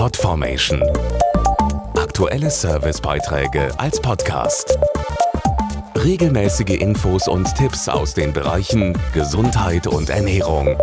[0.00, 0.82] Podformation.
[1.94, 4.78] Aktuelle Servicebeiträge als Podcast.
[5.94, 10.74] Regelmäßige Infos und Tipps aus den Bereichen Gesundheit und Ernährung.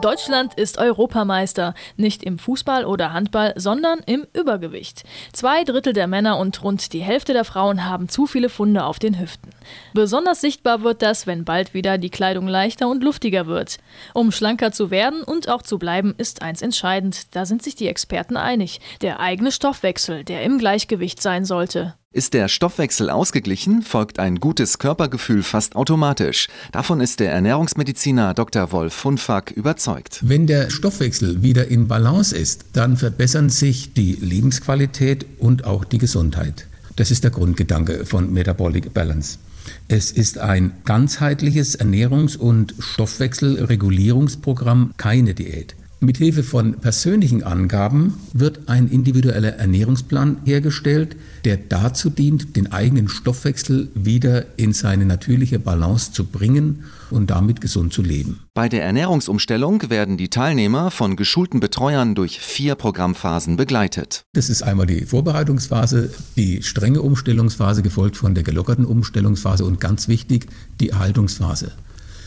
[0.00, 5.02] Deutschland ist Europameister, nicht im Fußball oder Handball, sondern im Übergewicht.
[5.34, 8.98] Zwei Drittel der Männer und rund die Hälfte der Frauen haben zu viele Funde auf
[8.98, 9.50] den Hüften.
[9.92, 13.78] Besonders sichtbar wird das, wenn bald wieder die Kleidung leichter und luftiger wird.
[14.14, 17.34] Um schlanker zu werden und auch zu bleiben, ist eins entscheidend.
[17.34, 18.80] Da sind sich die Experten einig.
[19.00, 21.94] Der eigene Stoffwechsel, der im Gleichgewicht sein sollte.
[22.16, 26.48] Ist der Stoffwechsel ausgeglichen, folgt ein gutes Körpergefühl fast automatisch.
[26.72, 28.72] Davon ist der Ernährungsmediziner Dr.
[28.72, 30.20] Wolf Hunfak überzeugt.
[30.22, 35.98] Wenn der Stoffwechsel wieder in Balance ist, dann verbessern sich die Lebensqualität und auch die
[35.98, 36.66] Gesundheit.
[36.96, 39.38] Das ist der Grundgedanke von Metabolic Balance.
[39.88, 45.76] Es ist ein ganzheitliches Ernährungs- und Stoffwechselregulierungsprogramm, keine Diät.
[45.98, 51.16] Mithilfe von persönlichen Angaben wird ein individueller Ernährungsplan hergestellt,
[51.46, 57.62] der dazu dient, den eigenen Stoffwechsel wieder in seine natürliche Balance zu bringen und damit
[57.62, 58.40] gesund zu leben.
[58.52, 64.24] Bei der Ernährungsumstellung werden die Teilnehmer von geschulten Betreuern durch vier Programmphasen begleitet.
[64.34, 70.08] Das ist einmal die Vorbereitungsphase, die strenge Umstellungsphase, gefolgt von der gelockerten Umstellungsphase und ganz
[70.08, 70.46] wichtig,
[70.78, 71.72] die Erhaltungsphase.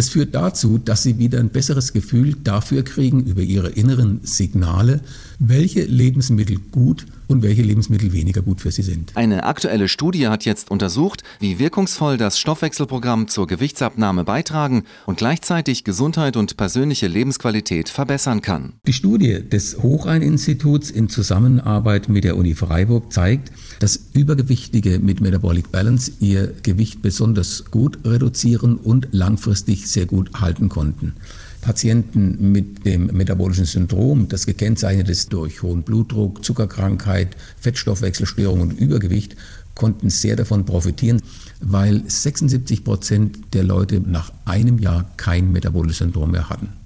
[0.00, 5.00] Das führt dazu, dass sie wieder ein besseres Gefühl dafür kriegen, über ihre inneren Signale,
[5.38, 7.04] welche Lebensmittel gut
[7.42, 9.16] welche Lebensmittel weniger gut für sie sind.
[9.16, 15.84] Eine aktuelle Studie hat jetzt untersucht, wie wirkungsvoll das Stoffwechselprogramm zur Gewichtsabnahme beitragen und gleichzeitig
[15.84, 18.74] Gesundheit und persönliche Lebensqualität verbessern kann.
[18.86, 25.70] Die Studie des Hochrhein-Instituts in Zusammenarbeit mit der Uni Freiburg zeigt, dass Übergewichtige mit Metabolic
[25.70, 31.14] Balance ihr Gewicht besonders gut reduzieren und langfristig sehr gut halten konnten.
[31.60, 39.36] Patienten mit dem metabolischen Syndrom, das gekennzeichnet ist durch hohen Blutdruck, Zuckerkrankheit, Fettstoffwechselstörungen und Übergewicht,
[39.74, 41.22] konnten sehr davon profitieren,
[41.60, 46.79] weil 76 Prozent der Leute nach einem Jahr kein metabolisches Syndrom mehr hatten.